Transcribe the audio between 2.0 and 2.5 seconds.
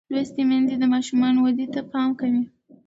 کوي.